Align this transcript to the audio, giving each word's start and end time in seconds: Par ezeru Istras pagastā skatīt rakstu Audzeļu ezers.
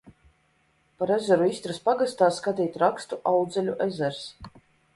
Par 1.01 1.11
ezeru 1.15 1.49
Istras 1.49 1.79
pagastā 1.89 2.31
skatīt 2.39 2.81
rakstu 2.85 3.23
Audzeļu 3.35 3.79
ezers. 3.89 4.27